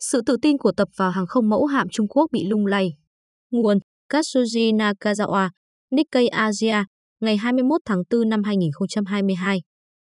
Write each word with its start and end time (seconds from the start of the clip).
Sự 0.00 0.20
tự 0.26 0.36
tin 0.42 0.58
của 0.58 0.72
tập 0.72 0.88
vào 0.96 1.10
hàng 1.10 1.26
không 1.26 1.48
mẫu 1.48 1.66
hạm 1.66 1.88
Trung 1.88 2.08
Quốc 2.08 2.26
bị 2.32 2.44
lung 2.46 2.66
lay. 2.66 2.92
Nguồn 3.50 3.78
Katsuji 4.12 4.76
Nakazawa, 4.76 5.48
Nikkei 5.90 6.28
Asia, 6.28 6.84
ngày 7.20 7.36
21 7.36 7.80
tháng 7.84 8.02
4 8.10 8.28
năm 8.28 8.42
2022. 8.42 9.60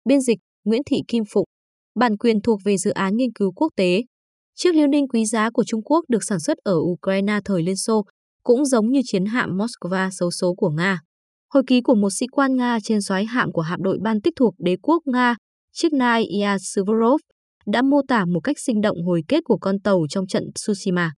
Biên 0.05 0.21
dịch 0.21 0.37
Nguyễn 0.63 0.81
Thị 0.85 0.97
Kim 1.07 1.23
Phụng. 1.33 1.45
Bản 1.95 2.17
quyền 2.17 2.41
thuộc 2.41 2.59
về 2.65 2.77
dự 2.77 2.91
án 2.91 3.17
nghiên 3.17 3.33
cứu 3.33 3.51
quốc 3.51 3.73
tế. 3.75 4.03
Chiếc 4.55 4.75
liêu 4.75 4.87
ninh 4.87 5.07
quý 5.07 5.25
giá 5.25 5.49
của 5.49 5.63
Trung 5.63 5.83
Quốc 5.83 6.05
được 6.07 6.23
sản 6.23 6.39
xuất 6.39 6.57
ở 6.57 6.75
Ukraine 6.75 7.39
thời 7.45 7.63
Liên 7.63 7.75
Xô, 7.75 8.05
cũng 8.43 8.65
giống 8.65 8.91
như 8.91 9.01
chiến 9.05 9.25
hạm 9.25 9.57
Moskva 9.57 10.09
xấu 10.11 10.31
số 10.31 10.53
của 10.53 10.69
Nga. 10.69 10.99
Hồi 11.53 11.63
ký 11.67 11.81
của 11.81 11.95
một 11.95 12.09
sĩ 12.09 12.27
quan 12.31 12.55
Nga 12.55 12.77
trên 12.83 13.01
soái 13.01 13.25
hạm 13.25 13.51
của 13.51 13.61
hạm 13.61 13.83
đội 13.83 13.97
ban 14.01 14.21
tích 14.21 14.33
thuộc 14.35 14.53
đế 14.57 14.77
quốc 14.81 15.03
Nga, 15.05 15.35
chiếc 15.71 15.89
Chiknai 15.91 16.25
Yasuvorov, 16.41 17.19
đã 17.71 17.81
mô 17.81 18.01
tả 18.07 18.25
một 18.25 18.39
cách 18.39 18.59
sinh 18.59 18.81
động 18.81 18.97
hồi 19.05 19.21
kết 19.27 19.43
của 19.43 19.57
con 19.57 19.79
tàu 19.79 20.05
trong 20.09 20.27
trận 20.27 20.43
Tsushima. 20.55 21.11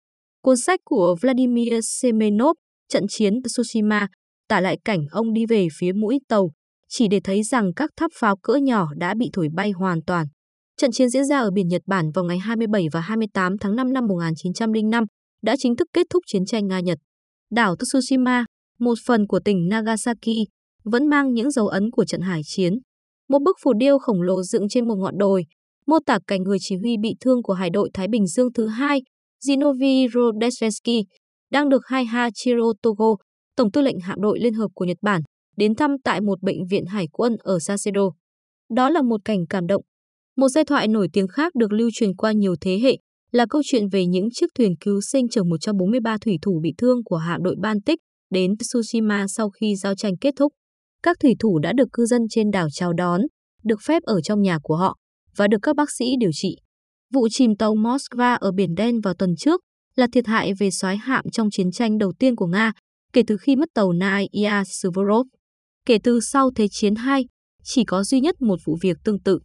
Cuốn 0.42 0.58
sách 0.58 0.80
của 0.84 1.16
Vladimir 1.22 1.74
Semenov, 1.84 2.56
Trận 2.90 3.04
chiến 3.10 3.34
Tsushima, 3.44 4.08
tả 4.48 4.62
lại 4.62 4.78
cảnh 4.86 5.06
ông 5.12 5.34
đi 5.34 5.46
về 5.46 5.68
phía 5.80 5.92
mũi 5.94 6.20
tàu, 6.28 6.52
chỉ 6.90 7.08
để 7.08 7.20
thấy 7.24 7.44
rằng 7.44 7.74
các 7.76 7.90
tháp 7.98 8.12
pháo 8.20 8.38
cỡ 8.38 8.56
nhỏ 8.56 8.88
đã 8.98 9.14
bị 9.18 9.30
thổi 9.34 9.48
bay 9.54 9.72
hoàn 9.72 10.00
toàn. 10.08 10.28
Trận 10.78 10.92
chiến 10.92 11.10
diễn 11.10 11.26
ra 11.26 11.40
ở 11.40 11.52
biển 11.52 11.68
Nhật 11.68 11.82
Bản 11.86 12.12
vào 12.12 12.26
ngày 12.26 12.38
27 12.38 12.88
và 12.92 13.00
28 13.00 13.58
tháng 13.58 13.76
5 13.76 13.94
năm 13.94 14.08
1905 14.08 15.04
đã 15.42 15.56
chính 15.60 15.76
thức 15.76 15.88
kết 15.94 16.08
thúc 16.10 16.24
chiến 16.28 16.46
tranh 16.46 16.68
Nga-Nhật. 16.68 16.98
Đảo 17.52 17.76
Tsushima, 17.76 18.46
một 18.80 18.94
phần 19.06 19.28
của 19.28 19.40
tỉnh 19.46 19.68
Nagasaki, 19.70 20.48
vẫn 20.84 21.08
mang 21.08 21.34
những 21.34 21.52
dấu 21.52 21.68
ấn 21.68 21.92
của 21.92 22.06
trận 22.06 22.22
hải 22.22 22.42
chiến. 22.46 22.74
Một 23.30 23.40
bức 23.40 23.58
phù 23.64 23.74
điêu 23.74 24.00
khổng 24.00 24.22
lồ 24.22 24.44
dựng 24.44 24.70
trên 24.70 24.88
một 24.88 24.96
ngọn 24.96 25.18
đồi, 25.18 25.46
mô 25.88 26.00
tả 26.06 26.20
cảnh 26.28 26.44
người 26.44 26.58
chỉ 26.62 26.76
huy 26.76 26.98
bị 27.02 27.16
thương 27.22 27.44
của 27.44 27.54
hải 27.54 27.70
đội 27.70 27.90
Thái 27.94 28.08
Bình 28.08 28.28
Dương 28.28 28.54
thứ 28.54 28.68
hai, 28.68 29.02
Zinovy 29.46 30.08
Rodesvensky, 30.10 31.06
đang 31.52 31.70
được 31.70 31.82
Haihachiro 31.86 32.74
Togo, 32.82 33.16
Tổng 33.56 33.72
tư 33.72 33.82
lệnh 33.82 34.00
hạm 34.00 34.22
đội 34.22 34.40
Liên 34.40 34.54
hợp 34.54 34.68
của 34.74 34.86
Nhật 34.86 34.98
Bản, 35.02 35.22
đến 35.58 35.76
thăm 35.76 35.92
tại 36.04 36.22
một 36.22 36.42
bệnh 36.42 36.68
viện 36.70 36.86
hải 36.86 37.08
quân 37.12 37.36
ở 37.40 37.60
Sasebo. 37.60 38.02
Đó 38.70 38.90
là 38.90 39.02
một 39.02 39.22
cảnh 39.26 39.40
cảm 39.50 39.68
động. 39.68 39.82
Một 40.38 40.50
giai 40.50 40.66
thoại 40.66 40.88
nổi 40.88 41.08
tiếng 41.14 41.28
khác 41.28 41.56
được 41.56 41.72
lưu 41.72 41.90
truyền 41.94 42.16
qua 42.16 42.32
nhiều 42.32 42.56
thế 42.62 42.80
hệ 42.80 42.98
là 43.32 43.46
câu 43.50 43.62
chuyện 43.66 43.90
về 43.90 44.06
những 44.06 44.30
chiếc 44.32 44.48
thuyền 44.56 44.76
cứu 44.80 45.02
sinh 45.02 45.30
chở 45.30 45.44
143 45.44 46.18
thủy 46.18 46.38
thủ 46.42 46.60
bị 46.64 46.74
thương 46.78 47.04
của 47.04 47.18
hạm 47.18 47.44
đội 47.44 47.56
Baltic 47.62 48.00
đến 48.30 48.54
Tsushima 48.58 49.26
sau 49.28 49.50
khi 49.50 49.76
giao 49.76 49.96
tranh 49.96 50.18
kết 50.22 50.34
thúc. 50.38 50.54
Các 51.04 51.18
thủy 51.20 51.36
thủ 51.40 51.60
đã 51.60 51.74
được 51.74 51.88
cư 51.94 52.06
dân 52.06 52.22
trên 52.30 52.52
đảo 52.52 52.68
chào 52.72 52.94
đón, 52.94 53.22
được 53.64 53.82
phép 53.82 54.04
ở 54.04 54.22
trong 54.22 54.42
nhà 54.42 54.60
của 54.64 54.76
họ 54.76 54.98
và 55.38 55.48
được 55.48 55.58
các 55.62 55.76
bác 55.76 55.92
sĩ 55.92 56.06
điều 56.20 56.32
trị. 56.34 56.58
Vụ 57.14 57.28
chìm 57.32 57.56
tàu 57.56 57.76
Moskva 57.76 58.34
ở 58.34 58.52
Biển 58.52 58.76
Đen 58.76 59.02
vào 59.02 59.14
tuần 59.14 59.36
trước 59.38 59.62
là 59.96 60.08
thiệt 60.14 60.28
hại 60.28 60.54
về 60.54 60.72
soái 60.72 60.98
hạm 60.98 61.26
trong 61.32 61.50
chiến 61.52 61.72
tranh 61.72 61.98
đầu 61.98 62.14
tiên 62.20 62.36
của 62.36 62.48
Nga 62.48 62.72
kể 63.14 63.22
từ 63.28 63.38
khi 63.38 63.56
mất 63.56 63.70
tàu 63.74 63.94
Naya 63.94 64.64
Suvorov. 64.64 65.28
Kể 65.86 65.98
từ 66.04 66.20
sau 66.20 66.52
Thế 66.56 66.68
chiến 66.72 66.94
II, 66.96 67.28
chỉ 67.64 67.84
có 67.84 68.04
duy 68.04 68.20
nhất 68.20 68.42
một 68.42 68.60
vụ 68.66 68.78
việc 68.82 68.98
tương 69.04 69.20
tự. 69.20 69.40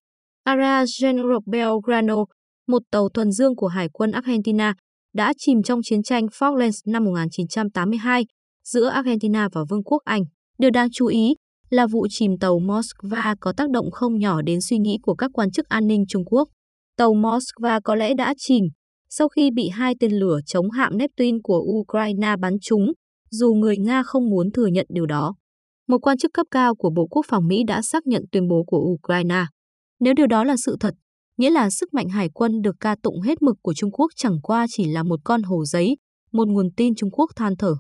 Ara 0.45 0.85
General 1.03 1.39
Belgrano, 1.47 2.25
một 2.69 2.83
tàu 2.91 3.09
thuần 3.09 3.33
dương 3.33 3.57
của 3.57 3.67
Hải 3.67 3.89
quân 3.93 4.11
Argentina, 4.11 4.75
đã 5.15 5.33
chìm 5.39 5.63
trong 5.63 5.81
chiến 5.85 6.03
tranh 6.03 6.27
Falklands 6.27 6.93
năm 6.93 7.05
1982 7.05 8.27
giữa 8.65 8.89
Argentina 8.89 9.49
và 9.53 9.61
Vương 9.71 9.85
quốc 9.85 10.03
Anh. 10.05 10.23
Điều 10.59 10.71
đáng 10.71 10.89
chú 10.93 11.07
ý 11.07 11.35
là 11.73 11.87
vụ 11.87 12.07
chìm 12.11 12.39
tàu 12.39 12.59
Moskva 12.59 13.35
có 13.41 13.53
tác 13.57 13.71
động 13.71 13.91
không 13.91 14.19
nhỏ 14.19 14.43
đến 14.43 14.61
suy 14.61 14.79
nghĩ 14.79 14.99
của 15.03 15.15
các 15.15 15.31
quan 15.35 15.51
chức 15.51 15.69
an 15.69 15.87
ninh 15.87 16.05
Trung 16.09 16.25
Quốc. 16.25 16.49
Tàu 16.97 17.15
Moskva 17.15 17.81
có 17.85 17.95
lẽ 17.95 18.15
đã 18.15 18.35
chìm 18.39 18.65
sau 19.11 19.29
khi 19.29 19.51
bị 19.51 19.69
hai 19.69 19.95
tên 20.01 20.13
lửa 20.13 20.39
chống 20.47 20.71
hạm 20.71 20.99
Neptune 20.99 21.39
của 21.43 21.65
Ukraine 21.81 22.37
bắn 22.41 22.57
trúng, 22.61 22.93
dù 23.31 23.55
người 23.55 23.77
Nga 23.77 24.03
không 24.03 24.31
muốn 24.31 24.53
thừa 24.53 24.67
nhận 24.67 24.87
điều 24.89 25.07
đó. 25.07 25.35
Một 25.89 25.99
quan 25.99 26.19
chức 26.19 26.31
cấp 26.35 26.47
cao 26.51 26.75
của 26.75 26.91
Bộ 26.97 27.07
Quốc 27.11 27.27
phòng 27.29 27.49
Mỹ 27.49 27.63
đã 27.67 27.83
xác 27.83 28.07
nhận 28.07 28.25
tuyên 28.33 28.49
bố 28.49 28.65
của 28.67 28.79
Ukraine. 28.79 29.45
Nếu 30.01 30.15
điều 30.15 30.27
đó 30.27 30.45
là 30.45 30.55
sự 30.65 30.77
thật, 30.81 30.95
nghĩa 31.37 31.51
là 31.51 31.71
sức 31.71 31.95
mạnh 31.95 32.09
hải 32.09 32.29
quân 32.35 32.63
được 32.63 32.77
ca 32.81 32.97
tụng 33.03 33.21
hết 33.21 33.43
mực 33.43 33.57
của 33.63 33.75
Trung 33.75 33.91
Quốc 33.91 34.11
chẳng 34.17 34.41
qua 34.43 34.67
chỉ 34.71 34.85
là 34.85 35.03
một 35.03 35.21
con 35.25 35.43
hồ 35.43 35.65
giấy, 35.65 35.97
một 36.33 36.49
nguồn 36.49 36.69
tin 36.77 36.95
Trung 36.95 37.11
Quốc 37.11 37.31
than 37.37 37.57
thở. 37.57 37.75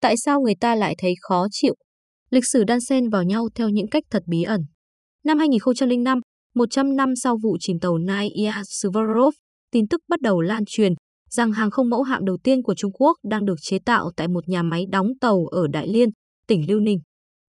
Tại 0.00 0.14
sao 0.16 0.40
người 0.40 0.54
ta 0.60 0.74
lại 0.74 0.94
thấy 0.98 1.14
khó 1.20 1.46
chịu? 1.50 1.74
Lịch 2.30 2.46
sử 2.46 2.64
đan 2.64 2.80
xen 2.80 3.08
vào 3.08 3.22
nhau 3.22 3.48
theo 3.54 3.68
những 3.68 3.88
cách 3.88 4.04
thật 4.10 4.22
bí 4.26 4.42
ẩn. 4.42 4.60
Năm 5.24 5.38
2005, 5.38 6.20
100 6.54 6.96
năm 6.96 7.16
sau 7.16 7.36
vụ 7.42 7.56
chìm 7.60 7.78
tàu 7.80 7.98
Naya 7.98 8.62
Suvorov, 8.64 9.34
tin 9.72 9.88
tức 9.88 10.00
bắt 10.08 10.20
đầu 10.20 10.40
lan 10.40 10.64
truyền 10.66 10.92
rằng 11.30 11.52
hàng 11.52 11.70
không 11.70 11.90
mẫu 11.90 12.02
hạm 12.02 12.24
đầu 12.24 12.36
tiên 12.44 12.62
của 12.62 12.74
Trung 12.74 12.92
Quốc 12.92 13.16
đang 13.24 13.44
được 13.44 13.54
chế 13.60 13.78
tạo 13.78 14.10
tại 14.16 14.28
một 14.28 14.48
nhà 14.48 14.62
máy 14.62 14.84
đóng 14.90 15.08
tàu 15.20 15.46
ở 15.46 15.66
Đại 15.72 15.88
Liên, 15.88 16.08
tỉnh 16.46 16.66
Liêu 16.68 16.80
Ninh. 16.80 16.98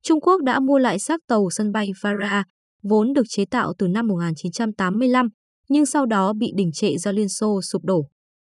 Trung 0.04 0.22
Quốc 0.22 0.44
đã 0.44 0.60
mua 0.60 0.78
lại 0.78 1.00
xác 1.00 1.20
tàu 1.28 1.50
sân 1.50 1.72
bay 1.72 1.92
Vara, 2.02 2.44
vốn 2.84 3.14
được 3.14 3.26
chế 3.30 3.46
tạo 3.46 3.74
từ 3.78 3.88
năm 3.88 4.08
1985, 4.08 5.28
nhưng 5.70 5.86
sau 5.86 6.06
đó 6.06 6.34
bị 6.34 6.52
đình 6.56 6.72
trệ 6.72 6.98
do 6.98 7.12
Liên 7.12 7.30
Xô 7.30 7.62
sụp 7.62 7.84
đổ. 7.86 8.08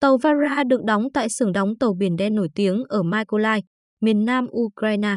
Tàu 0.01 0.17
Vara 0.17 0.65
được 0.65 0.84
đóng 0.84 1.09
tại 1.15 1.28
xưởng 1.28 1.53
đóng 1.53 1.78
tàu 1.81 1.95
biển 1.95 2.17
đen 2.17 2.34
nổi 2.34 2.49
tiếng 2.55 2.83
ở 2.89 3.03
Mykolaiv, 3.03 3.65
miền 4.01 4.25
nam 4.25 4.47
Ukraine. 4.51 5.17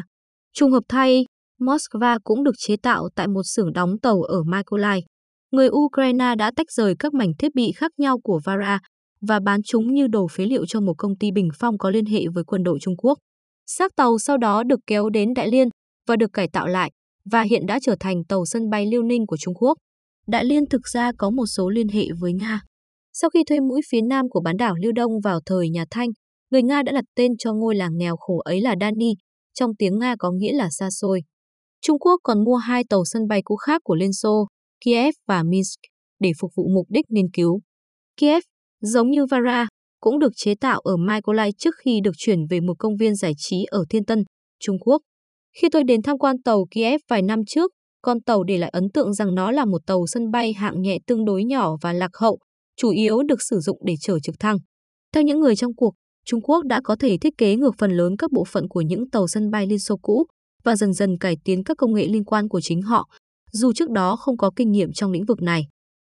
Trùng 0.54 0.70
hợp 0.72 0.82
thay, 0.88 1.24
Moscow 1.60 2.18
cũng 2.24 2.44
được 2.44 2.54
chế 2.58 2.76
tạo 2.82 3.08
tại 3.14 3.28
một 3.28 3.42
xưởng 3.44 3.72
đóng 3.72 3.98
tàu 4.02 4.22
ở 4.22 4.42
Mykolaiv. 4.42 5.04
Người 5.50 5.68
Ukraine 5.68 6.34
đã 6.38 6.50
tách 6.56 6.70
rời 6.70 6.94
các 6.98 7.14
mảnh 7.14 7.32
thiết 7.38 7.54
bị 7.54 7.72
khác 7.76 7.92
nhau 7.98 8.18
của 8.24 8.40
Vara 8.44 8.78
và 9.20 9.40
bán 9.40 9.60
chúng 9.62 9.94
như 9.94 10.06
đồ 10.06 10.26
phế 10.28 10.46
liệu 10.46 10.66
cho 10.66 10.80
một 10.80 10.94
công 10.98 11.16
ty 11.16 11.30
bình 11.30 11.48
phong 11.58 11.78
có 11.78 11.90
liên 11.90 12.06
hệ 12.06 12.20
với 12.34 12.44
quân 12.44 12.62
đội 12.62 12.78
Trung 12.80 12.96
Quốc. 12.96 13.18
Xác 13.66 13.96
tàu 13.96 14.18
sau 14.18 14.38
đó 14.38 14.62
được 14.62 14.80
kéo 14.86 15.08
đến 15.08 15.34
Đại 15.34 15.48
Liên 15.48 15.68
và 16.08 16.16
được 16.16 16.32
cải 16.32 16.48
tạo 16.52 16.66
lại 16.66 16.90
và 17.30 17.42
hiện 17.42 17.66
đã 17.66 17.78
trở 17.82 17.96
thành 18.00 18.24
tàu 18.28 18.44
sân 18.44 18.70
bay 18.70 18.86
Liêu 18.86 19.02
Ninh 19.02 19.26
của 19.26 19.36
Trung 19.36 19.54
Quốc. 19.54 19.78
Đại 20.26 20.44
Liên 20.44 20.66
thực 20.70 20.88
ra 20.88 21.12
có 21.18 21.30
một 21.30 21.46
số 21.46 21.68
liên 21.68 21.88
hệ 21.88 22.06
với 22.20 22.32
Nga. 22.32 22.60
Sau 23.12 23.30
khi 23.30 23.44
thuê 23.44 23.60
mũi 23.60 23.80
phía 23.90 24.00
nam 24.00 24.28
của 24.30 24.40
bán 24.40 24.56
đảo 24.56 24.74
Liêu 24.82 24.92
Đông 24.92 25.20
vào 25.24 25.40
thời 25.46 25.70
nhà 25.70 25.84
Thanh, 25.90 26.08
người 26.50 26.62
Nga 26.62 26.82
đã 26.82 26.92
đặt 26.92 27.04
tên 27.16 27.32
cho 27.38 27.52
ngôi 27.52 27.74
làng 27.74 27.96
nghèo 27.96 28.16
khổ 28.16 28.38
ấy 28.38 28.60
là 28.60 28.74
Dani, 28.80 29.14
trong 29.54 29.70
tiếng 29.78 29.98
Nga 29.98 30.16
có 30.18 30.30
nghĩa 30.30 30.52
là 30.52 30.68
xa 30.70 30.90
xôi. 30.90 31.22
Trung 31.80 31.98
Quốc 31.98 32.20
còn 32.22 32.44
mua 32.44 32.56
hai 32.56 32.84
tàu 32.88 33.04
sân 33.04 33.28
bay 33.28 33.42
cũ 33.44 33.56
khác 33.56 33.80
của 33.84 33.94
Liên 33.94 34.12
Xô, 34.12 34.46
Kiev 34.84 35.14
và 35.28 35.42
Minsk, 35.42 35.80
để 36.20 36.32
phục 36.40 36.50
vụ 36.56 36.68
mục 36.74 36.86
đích 36.88 37.04
nghiên 37.08 37.30
cứu. 37.32 37.60
Kiev, 38.16 38.42
giống 38.80 39.10
như 39.10 39.26
Vara, 39.26 39.66
cũng 40.00 40.18
được 40.18 40.32
chế 40.36 40.54
tạo 40.54 40.80
ở 40.80 40.96
Mykolaiv 40.96 41.54
trước 41.58 41.74
khi 41.84 42.00
được 42.04 42.12
chuyển 42.16 42.38
về 42.50 42.60
một 42.60 42.74
công 42.78 42.96
viên 42.96 43.14
giải 43.14 43.32
trí 43.36 43.64
ở 43.70 43.84
Thiên 43.90 44.04
Tân, 44.04 44.24
Trung 44.60 44.78
Quốc. 44.78 45.02
Khi 45.60 45.68
tôi 45.72 45.84
đến 45.84 46.02
tham 46.02 46.18
quan 46.18 46.42
tàu 46.42 46.66
Kiev 46.70 47.00
vài 47.08 47.22
năm 47.22 47.40
trước, 47.46 47.70
con 48.02 48.20
tàu 48.20 48.44
để 48.44 48.58
lại 48.58 48.70
ấn 48.70 48.90
tượng 48.94 49.14
rằng 49.14 49.34
nó 49.34 49.50
là 49.50 49.64
một 49.64 49.86
tàu 49.86 50.06
sân 50.06 50.30
bay 50.30 50.52
hạng 50.52 50.82
nhẹ 50.82 50.98
tương 51.06 51.24
đối 51.24 51.44
nhỏ 51.44 51.76
và 51.82 51.92
lạc 51.92 52.10
hậu, 52.14 52.38
chủ 52.76 52.90
yếu 52.90 53.22
được 53.22 53.42
sử 53.50 53.60
dụng 53.60 53.78
để 53.84 53.94
chở 54.00 54.18
trực 54.22 54.34
thăng. 54.40 54.56
Theo 55.14 55.22
những 55.22 55.40
người 55.40 55.56
trong 55.56 55.74
cuộc, 55.74 55.94
Trung 56.26 56.40
Quốc 56.42 56.64
đã 56.66 56.80
có 56.84 56.96
thể 57.00 57.16
thiết 57.18 57.38
kế 57.38 57.56
ngược 57.56 57.74
phần 57.78 57.90
lớn 57.90 58.16
các 58.18 58.32
bộ 58.32 58.44
phận 58.44 58.68
của 58.68 58.80
những 58.80 59.10
tàu 59.10 59.28
sân 59.28 59.50
bay 59.50 59.66
Liên 59.66 59.78
Xô 59.78 59.96
cũ 60.02 60.26
và 60.64 60.76
dần 60.76 60.92
dần 60.92 61.18
cải 61.18 61.36
tiến 61.44 61.64
các 61.64 61.76
công 61.76 61.94
nghệ 61.94 62.06
liên 62.06 62.24
quan 62.24 62.48
của 62.48 62.60
chính 62.60 62.82
họ, 62.82 63.08
dù 63.52 63.72
trước 63.72 63.90
đó 63.90 64.16
không 64.16 64.36
có 64.36 64.50
kinh 64.56 64.70
nghiệm 64.70 64.92
trong 64.92 65.12
lĩnh 65.12 65.24
vực 65.24 65.42
này. 65.42 65.62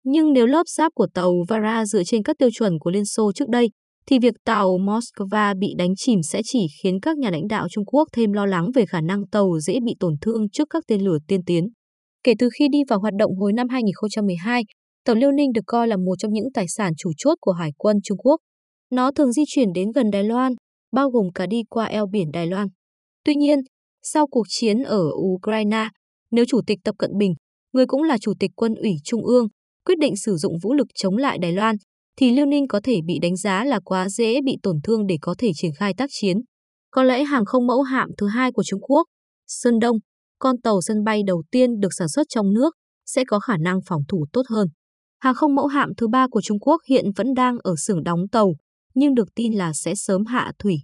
Nhưng 0.05 0.33
nếu 0.33 0.47
lớp 0.47 0.63
giáp 0.69 0.93
của 0.95 1.07
tàu 1.15 1.35
Vara 1.49 1.85
dựa 1.85 2.05
trên 2.05 2.23
các 2.23 2.37
tiêu 2.39 2.49
chuẩn 2.53 2.79
của 2.79 2.91
Liên 2.91 3.05
Xô 3.05 3.33
trước 3.33 3.49
đây, 3.49 3.71
thì 4.07 4.19
việc 4.19 4.35
tàu 4.45 4.79
Moscow 4.79 5.59
bị 5.59 5.75
đánh 5.79 5.97
chìm 5.97 6.23
sẽ 6.23 6.41
chỉ 6.45 6.67
khiến 6.83 7.01
các 7.01 7.19
nhà 7.19 7.31
lãnh 7.31 7.49
đạo 7.49 7.67
Trung 7.71 7.85
Quốc 7.85 8.09
thêm 8.13 8.33
lo 8.33 8.47
lắng 8.47 8.71
về 8.75 8.87
khả 8.87 9.01
năng 9.01 9.27
tàu 9.27 9.59
dễ 9.61 9.79
bị 9.85 9.95
tổn 10.01 10.15
thương 10.21 10.49
trước 10.51 10.69
các 10.71 10.85
tên 10.87 11.01
lửa 11.01 11.19
tiên 11.29 11.41
tiến. 11.47 11.69
Kể 12.25 12.35
từ 12.39 12.49
khi 12.59 12.69
đi 12.69 12.79
vào 12.89 13.01
hoạt 13.01 13.15
động 13.19 13.37
hồi 13.37 13.53
năm 13.53 13.69
2012, 13.69 14.63
tàu 15.05 15.17
Liêu 15.17 15.33
Ninh 15.33 15.53
được 15.53 15.61
coi 15.67 15.89
là 15.89 15.97
một 15.97 16.15
trong 16.19 16.33
những 16.33 16.53
tài 16.55 16.67
sản 16.69 16.93
chủ 16.99 17.11
chốt 17.17 17.35
của 17.41 17.53
Hải 17.53 17.71
quân 17.77 17.97
Trung 18.05 18.19
Quốc. 18.19 18.41
Nó 18.91 19.11
thường 19.13 19.33
di 19.33 19.43
chuyển 19.47 19.73
đến 19.73 19.93
gần 19.93 20.11
Đài 20.11 20.25
Loan, 20.25 20.53
bao 20.93 21.11
gồm 21.11 21.33
cả 21.35 21.47
đi 21.47 21.63
qua 21.71 21.85
eo 21.85 22.07
biển 22.07 22.31
Đài 22.33 22.47
Loan. 22.47 22.69
Tuy 23.25 23.35
nhiên, 23.35 23.59
sau 24.03 24.27
cuộc 24.27 24.47
chiến 24.49 24.83
ở 24.83 25.03
Ukraine, 25.15 25.89
nếu 26.31 26.45
Chủ 26.49 26.61
tịch 26.67 26.79
Tập 26.85 26.95
Cận 26.99 27.11
Bình, 27.19 27.35
người 27.73 27.87
cũng 27.87 28.03
là 28.03 28.19
Chủ 28.19 28.33
tịch 28.41 28.51
Quân 28.57 28.75
ủy 28.75 28.93
Trung 29.05 29.25
ương, 29.25 29.47
quyết 29.85 29.99
định 29.99 30.17
sử 30.17 30.37
dụng 30.37 30.53
vũ 30.63 30.75
lực 30.75 30.87
chống 30.95 31.17
lại 31.17 31.39
Đài 31.39 31.53
Loan, 31.53 31.77
thì 32.17 32.31
Liêu 32.31 32.47
Ninh 32.47 32.69
có 32.69 32.81
thể 32.85 33.01
bị 33.07 33.19
đánh 33.23 33.37
giá 33.37 33.65
là 33.65 33.81
quá 33.85 34.09
dễ 34.09 34.41
bị 34.45 34.57
tổn 34.63 34.77
thương 34.85 35.07
để 35.07 35.17
có 35.21 35.35
thể 35.39 35.51
triển 35.55 35.73
khai 35.79 35.95
tác 35.97 36.11
chiến. 36.13 36.37
Có 36.91 37.03
lẽ 37.03 37.25
hàng 37.25 37.45
không 37.45 37.67
mẫu 37.67 37.83
hạm 37.83 38.09
thứ 38.19 38.27
hai 38.27 38.53
của 38.53 38.63
Trung 38.63 38.81
Quốc, 38.81 39.07
Sơn 39.47 39.79
Đông, 39.79 39.97
con 40.39 40.61
tàu 40.61 40.81
sân 40.81 41.05
bay 41.05 41.23
đầu 41.27 41.43
tiên 41.51 41.81
được 41.81 41.89
sản 41.99 42.09
xuất 42.09 42.27
trong 42.29 42.53
nước, 42.53 42.75
sẽ 43.07 43.25
có 43.25 43.41
khả 43.41 43.57
năng 43.57 43.81
phòng 43.87 44.03
thủ 44.09 44.27
tốt 44.33 44.43
hơn. 44.49 44.69
Hàng 45.19 45.35
không 45.35 45.55
mẫu 45.55 45.67
hạm 45.67 45.91
thứ 45.97 46.09
ba 46.09 46.27
của 46.31 46.41
Trung 46.41 46.59
Quốc 46.61 46.83
hiện 46.89 47.05
vẫn 47.17 47.35
đang 47.35 47.57
ở 47.63 47.75
xưởng 47.77 48.03
đóng 48.03 48.21
tàu, 48.33 48.55
nhưng 48.95 49.15
được 49.15 49.29
tin 49.35 49.53
là 49.53 49.73
sẽ 49.73 49.95
sớm 49.95 50.27
hạ 50.27 50.53
thủy. 50.59 50.77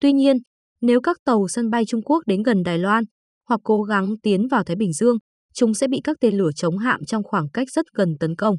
Tuy 0.00 0.12
nhiên, 0.12 0.36
nếu 0.80 1.00
các 1.00 1.16
tàu 1.24 1.48
sân 1.48 1.70
bay 1.70 1.84
Trung 1.86 2.02
Quốc 2.02 2.22
đến 2.26 2.42
gần 2.42 2.62
Đài 2.62 2.78
Loan 2.78 3.04
hoặc 3.48 3.60
cố 3.64 3.82
gắng 3.82 4.14
tiến 4.22 4.48
vào 4.48 4.64
Thái 4.64 4.76
Bình 4.76 4.92
Dương, 4.92 5.16
chúng 5.54 5.74
sẽ 5.74 5.88
bị 5.88 6.00
các 6.04 6.16
tên 6.20 6.34
lửa 6.34 6.50
chống 6.56 6.78
hạm 6.78 7.04
trong 7.04 7.22
khoảng 7.22 7.48
cách 7.52 7.68
rất 7.70 7.86
gần 7.94 8.14
tấn 8.20 8.36
công. 8.36 8.56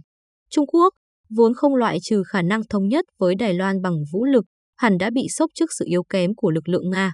Trung 0.50 0.68
Quốc 0.68 0.94
vốn 1.30 1.54
không 1.54 1.76
loại 1.76 1.98
trừ 2.02 2.24
khả 2.28 2.42
năng 2.42 2.62
thống 2.70 2.88
nhất 2.88 3.06
với 3.20 3.36
Đài 3.36 3.54
Loan 3.54 3.82
bằng 3.82 3.96
vũ 4.14 4.26
lực, 4.26 4.46
hẳn 4.78 4.98
đã 4.98 5.10
bị 5.14 5.28
sốc 5.30 5.52
trước 5.56 5.70
sự 5.80 5.86
yếu 5.88 6.04
kém 6.04 6.36
của 6.36 6.52
lực 6.52 6.70
lượng 6.70 6.90
Nga. 6.90 7.14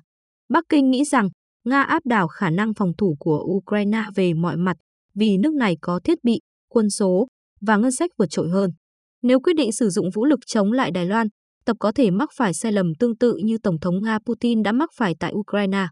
Bắc 0.49 0.63
Kinh 0.69 0.91
nghĩ 0.91 1.05
rằng 1.05 1.29
Nga 1.65 1.81
áp 1.81 2.05
đảo 2.05 2.27
khả 2.27 2.49
năng 2.49 2.73
phòng 2.73 2.91
thủ 2.97 3.15
của 3.19 3.43
Ukraine 3.45 4.03
về 4.15 4.33
mọi 4.33 4.57
mặt 4.57 4.77
vì 5.15 5.37
nước 5.37 5.53
này 5.53 5.75
có 5.81 5.99
thiết 6.03 6.23
bị, 6.23 6.39
quân 6.67 6.89
số 6.89 7.27
và 7.61 7.77
ngân 7.77 7.91
sách 7.91 8.11
vượt 8.17 8.29
trội 8.29 8.49
hơn. 8.49 8.71
Nếu 9.21 9.39
quyết 9.39 9.53
định 9.55 9.71
sử 9.71 9.89
dụng 9.89 10.09
vũ 10.13 10.25
lực 10.25 10.39
chống 10.45 10.71
lại 10.71 10.91
Đài 10.91 11.05
Loan, 11.05 11.27
Tập 11.69 11.77
có 11.79 11.91
thể 11.91 12.11
mắc 12.11 12.29
phải 12.33 12.53
sai 12.53 12.71
lầm 12.71 12.95
tương 12.99 13.17
tự 13.17 13.37
như 13.43 13.57
Tổng 13.63 13.79
thống 13.79 14.03
Nga 14.03 14.19
Putin 14.25 14.63
đã 14.63 14.71
mắc 14.71 14.89
phải 14.93 15.15
tại 15.19 15.33
Ukraine. 15.33 15.87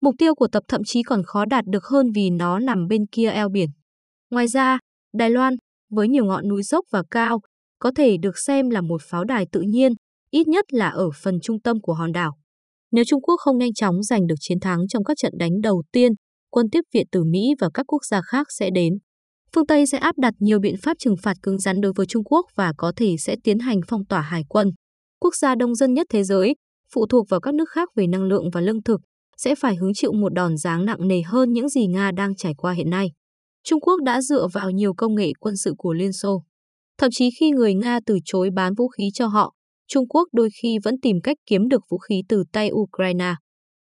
Mục 0.00 0.14
tiêu 0.18 0.34
của 0.34 0.48
Tập 0.52 0.62
thậm 0.68 0.80
chí 0.84 1.02
còn 1.02 1.22
khó 1.26 1.44
đạt 1.44 1.64
được 1.66 1.84
hơn 1.84 2.06
vì 2.14 2.30
nó 2.30 2.58
nằm 2.58 2.86
bên 2.88 3.06
kia 3.06 3.28
eo 3.30 3.48
biển. 3.48 3.68
Ngoài 4.30 4.48
ra, 4.48 4.78
Đài 5.14 5.30
Loan, 5.30 5.54
với 5.90 6.08
nhiều 6.08 6.24
ngọn 6.24 6.48
núi 6.48 6.62
dốc 6.62 6.84
và 6.90 7.02
cao, 7.10 7.40
có 7.78 7.90
thể 7.96 8.16
được 8.16 8.38
xem 8.38 8.70
là 8.70 8.80
một 8.80 9.02
pháo 9.04 9.24
đài 9.24 9.46
tự 9.52 9.60
nhiên, 9.60 9.92
ít 10.30 10.48
nhất 10.48 10.64
là 10.72 10.88
ở 10.88 11.10
phần 11.22 11.40
trung 11.42 11.60
tâm 11.60 11.80
của 11.80 11.94
hòn 11.94 12.12
đảo. 12.12 12.32
Nếu 12.90 13.04
Trung 13.04 13.22
Quốc 13.22 13.36
không 13.36 13.58
nhanh 13.58 13.74
chóng 13.74 14.02
giành 14.02 14.26
được 14.26 14.36
chiến 14.40 14.60
thắng 14.60 14.88
trong 14.88 15.04
các 15.04 15.16
trận 15.16 15.32
đánh 15.38 15.60
đầu 15.62 15.82
tiên, 15.92 16.12
quân 16.50 16.66
tiếp 16.72 16.80
viện 16.94 17.06
từ 17.12 17.24
Mỹ 17.24 17.54
và 17.60 17.68
các 17.74 17.86
quốc 17.86 18.04
gia 18.04 18.22
khác 18.22 18.46
sẽ 18.50 18.70
đến. 18.70 18.92
Phương 19.54 19.66
Tây 19.66 19.86
sẽ 19.86 19.98
áp 19.98 20.18
đặt 20.18 20.34
nhiều 20.38 20.60
biện 20.60 20.74
pháp 20.82 20.96
trừng 20.98 21.16
phạt 21.22 21.36
cứng 21.42 21.58
rắn 21.58 21.80
đối 21.80 21.92
với 21.96 22.06
Trung 22.06 22.24
Quốc 22.24 22.46
và 22.54 22.72
có 22.76 22.92
thể 22.96 23.16
sẽ 23.18 23.36
tiến 23.44 23.58
hành 23.58 23.80
phong 23.88 24.04
tỏa 24.04 24.20
hải 24.20 24.42
quân. 24.48 24.70
Quốc 25.22 25.34
gia 25.34 25.54
đông 25.54 25.74
dân 25.74 25.94
nhất 25.94 26.06
thế 26.10 26.24
giới, 26.24 26.54
phụ 26.94 27.06
thuộc 27.06 27.26
vào 27.28 27.40
các 27.40 27.54
nước 27.54 27.68
khác 27.68 27.88
về 27.96 28.06
năng 28.06 28.22
lượng 28.22 28.50
và 28.52 28.60
lương 28.60 28.82
thực, 28.82 29.00
sẽ 29.36 29.54
phải 29.54 29.76
hứng 29.76 29.94
chịu 29.94 30.12
một 30.12 30.34
đòn 30.34 30.56
giáng 30.56 30.84
nặng 30.84 31.08
nề 31.08 31.22
hơn 31.22 31.52
những 31.52 31.68
gì 31.68 31.86
Nga 31.86 32.10
đang 32.10 32.34
trải 32.36 32.54
qua 32.54 32.72
hiện 32.72 32.90
nay. 32.90 33.10
Trung 33.64 33.80
Quốc 33.80 34.02
đã 34.04 34.22
dựa 34.22 34.48
vào 34.52 34.70
nhiều 34.70 34.94
công 34.96 35.14
nghệ 35.14 35.32
quân 35.40 35.56
sự 35.56 35.74
của 35.78 35.92
Liên 35.92 36.12
Xô. 36.12 36.42
Thậm 36.98 37.10
chí 37.12 37.30
khi 37.40 37.50
người 37.50 37.74
Nga 37.74 38.00
từ 38.06 38.18
chối 38.24 38.50
bán 38.54 38.74
vũ 38.74 38.88
khí 38.88 39.10
cho 39.14 39.26
họ, 39.26 39.54
Trung 39.88 40.08
Quốc 40.08 40.28
đôi 40.32 40.48
khi 40.62 40.78
vẫn 40.84 41.00
tìm 41.00 41.16
cách 41.22 41.36
kiếm 41.46 41.68
được 41.68 41.82
vũ 41.90 41.98
khí 41.98 42.22
từ 42.28 42.44
tay 42.52 42.70
Ukraine. 42.72 43.34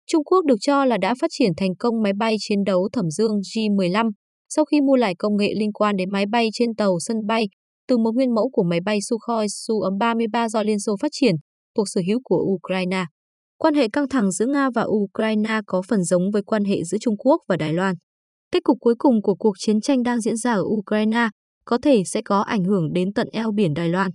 Trung 0.07 0.23
Quốc 0.23 0.45
được 0.45 0.57
cho 0.61 0.85
là 0.85 0.97
đã 0.97 1.15
phát 1.21 1.27
triển 1.31 1.51
thành 1.57 1.75
công 1.79 2.01
máy 2.03 2.13
bay 2.19 2.35
chiến 2.39 2.63
đấu 2.65 2.89
thẩm 2.93 3.09
dương 3.09 3.39
J-15 3.39 4.11
sau 4.49 4.65
khi 4.65 4.81
mua 4.81 4.95
lại 4.95 5.15
công 5.19 5.37
nghệ 5.37 5.53
liên 5.59 5.71
quan 5.73 5.95
đến 5.95 6.09
máy 6.11 6.25
bay 6.25 6.49
trên 6.53 6.75
tàu 6.75 6.99
sân 6.99 7.17
bay 7.27 7.45
từ 7.89 7.97
một 7.97 8.11
nguyên 8.15 8.35
mẫu 8.35 8.49
của 8.49 8.63
máy 8.63 8.79
bay 8.85 8.99
Sukhoi 9.01 9.47
Su-33 9.47 10.49
do 10.49 10.63
Liên 10.63 10.79
Xô 10.79 10.95
phát 11.01 11.11
triển, 11.11 11.35
thuộc 11.75 11.85
sở 11.89 12.01
hữu 12.07 12.19
của 12.23 12.45
Ukraine. 12.45 13.05
Quan 13.57 13.73
hệ 13.73 13.87
căng 13.93 14.09
thẳng 14.09 14.31
giữa 14.31 14.45
Nga 14.45 14.69
và 14.75 14.85
Ukraine 14.87 15.59
có 15.67 15.81
phần 15.87 16.03
giống 16.03 16.31
với 16.31 16.41
quan 16.43 16.63
hệ 16.63 16.83
giữa 16.83 16.97
Trung 17.01 17.17
Quốc 17.17 17.41
và 17.47 17.57
Đài 17.57 17.73
Loan. 17.73 17.95
Kết 18.51 18.63
cục 18.63 18.77
cuối 18.79 18.95
cùng 18.97 19.21
của 19.21 19.35
cuộc 19.35 19.53
chiến 19.59 19.81
tranh 19.81 20.03
đang 20.03 20.21
diễn 20.21 20.35
ra 20.35 20.53
ở 20.53 20.61
Ukraine 20.61 21.27
có 21.65 21.77
thể 21.81 22.03
sẽ 22.05 22.21
có 22.25 22.41
ảnh 22.41 22.63
hưởng 22.63 22.93
đến 22.93 23.13
tận 23.13 23.27
eo 23.31 23.51
biển 23.51 23.73
Đài 23.73 23.89
Loan. 23.89 24.11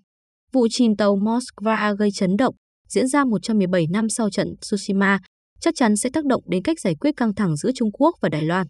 Vụ 0.53 0.67
chìm 0.71 0.97
tàu 0.97 1.17
Moskva 1.17 1.95
gây 1.99 2.11
chấn 2.15 2.37
động, 2.37 2.55
diễn 2.89 3.09
ra 3.09 3.25
117 3.25 3.87
năm 3.91 4.09
sau 4.09 4.31
trận 4.31 4.49
Tsushima, 4.61 5.19
chắc 5.61 5.75
chắn 5.77 5.97
sẽ 5.97 6.11
tác 6.13 6.25
động 6.25 6.43
đến 6.47 6.63
cách 6.63 6.81
giải 6.81 6.95
quyết 7.01 7.17
căng 7.17 7.35
thẳng 7.35 7.57
giữa 7.57 7.71
Trung 7.75 7.93
Quốc 7.93 8.15
và 8.23 8.29
Đài 8.29 8.43
Loan. 8.43 8.67